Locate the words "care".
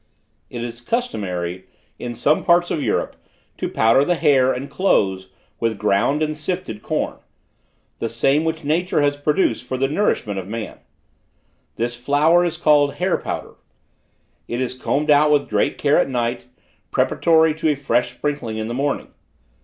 15.77-15.99